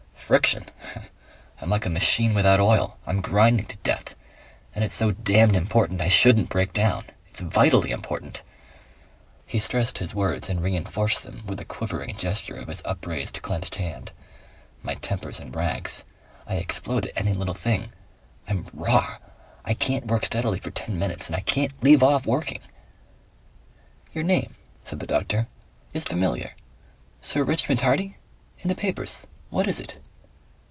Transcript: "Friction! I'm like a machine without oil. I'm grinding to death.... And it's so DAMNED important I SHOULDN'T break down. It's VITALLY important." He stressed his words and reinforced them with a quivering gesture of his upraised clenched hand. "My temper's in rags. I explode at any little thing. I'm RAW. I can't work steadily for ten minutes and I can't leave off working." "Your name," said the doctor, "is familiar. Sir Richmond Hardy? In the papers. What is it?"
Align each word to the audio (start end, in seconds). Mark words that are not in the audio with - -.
"Friction! 0.31 0.63
I'm 1.59 1.69
like 1.69 1.85
a 1.85 1.89
machine 1.89 2.33
without 2.33 2.61
oil. 2.61 2.97
I'm 3.05 3.19
grinding 3.19 3.65
to 3.65 3.75
death.... 3.77 4.15
And 4.73 4.81
it's 4.81 4.95
so 4.95 5.11
DAMNED 5.11 5.57
important 5.57 5.99
I 5.99 6.07
SHOULDN'T 6.07 6.47
break 6.47 6.71
down. 6.71 7.03
It's 7.27 7.41
VITALLY 7.41 7.91
important." 7.91 8.41
He 9.45 9.59
stressed 9.59 9.97
his 9.97 10.15
words 10.15 10.47
and 10.47 10.63
reinforced 10.63 11.23
them 11.23 11.43
with 11.45 11.59
a 11.59 11.65
quivering 11.65 12.15
gesture 12.15 12.55
of 12.55 12.69
his 12.69 12.81
upraised 12.85 13.41
clenched 13.41 13.75
hand. 13.75 14.13
"My 14.81 14.95
temper's 14.95 15.41
in 15.41 15.51
rags. 15.51 16.05
I 16.47 16.55
explode 16.55 17.07
at 17.07 17.17
any 17.17 17.33
little 17.33 17.53
thing. 17.53 17.91
I'm 18.47 18.67
RAW. 18.71 19.17
I 19.65 19.73
can't 19.73 20.05
work 20.07 20.25
steadily 20.25 20.59
for 20.59 20.71
ten 20.71 20.97
minutes 20.97 21.27
and 21.27 21.35
I 21.35 21.41
can't 21.41 21.73
leave 21.83 22.03
off 22.03 22.25
working." 22.25 22.61
"Your 24.13 24.23
name," 24.23 24.55
said 24.85 25.01
the 25.01 25.07
doctor, 25.07 25.47
"is 25.91 26.05
familiar. 26.05 26.53
Sir 27.21 27.43
Richmond 27.43 27.81
Hardy? 27.81 28.15
In 28.59 28.69
the 28.69 28.75
papers. 28.75 29.27
What 29.49 29.67
is 29.67 29.81
it?" 29.81 29.99